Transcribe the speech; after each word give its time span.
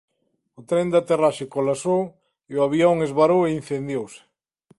O 0.59 0.61
tren 0.69 0.87
de 0.91 0.97
aterraxe 1.01 1.51
colapsou 1.55 2.01
e 2.51 2.53
o 2.59 2.63
avión 2.67 2.95
esvarou 3.07 3.41
e 3.45 3.53
incendiouse. 3.59 4.21